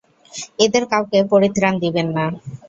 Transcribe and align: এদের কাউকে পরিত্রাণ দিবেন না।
এদের 0.59 0.83
কাউকে 0.91 1.17
পরিত্রাণ 1.31 1.73
দিবেন 1.83 2.07
না। 2.17 2.25